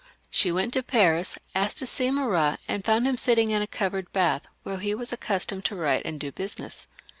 She 0.31 0.51
went 0.51 0.73
to 0.73 0.81
Paris, 0.81 1.37
asked 1.53 1.77
to 1.77 1.85
see 1.85 2.09
Marat, 2.09 2.55
and 2.67 2.83
Jound 2.83 3.05
him 3.05 3.17
sitting 3.17 3.51
in 3.51 3.61
a 3.61 3.67
covered 3.67 4.11
bath, 4.11 4.47
where 4.63 4.79
he 4.79 4.95
was 4.95 5.13
accustomed 5.13 5.63
to 5.65 5.75
write 5.75 6.05
and 6.07 6.19
do 6.19 6.31
business. 6.31 6.87